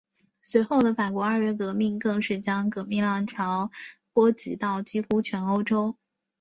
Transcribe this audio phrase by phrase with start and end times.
[0.41, 3.69] 随后的法国二月革命更是将革命浪潮
[4.13, 5.95] 波及到几乎全欧洲。